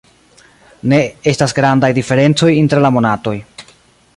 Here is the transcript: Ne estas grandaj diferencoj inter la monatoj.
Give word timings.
Ne 0.93 0.97
estas 1.33 1.53
grandaj 1.59 1.91
diferencoj 1.99 2.51
inter 2.63 2.85
la 2.87 2.93
monatoj. 2.99 3.35